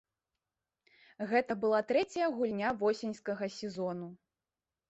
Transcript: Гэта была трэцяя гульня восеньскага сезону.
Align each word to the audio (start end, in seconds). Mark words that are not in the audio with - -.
Гэта 1.33 1.57
была 1.65 1.81
трэцяя 1.91 2.31
гульня 2.39 2.73
восеньскага 2.85 3.45
сезону. 3.61 4.13